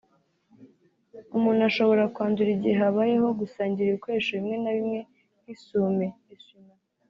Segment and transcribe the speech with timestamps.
[1.37, 4.99] umuntu ashobora kwandura igihe habayeho gusangira ibikoresho bimwe na bimwe
[5.39, 6.85] nk’isume (essui- mains)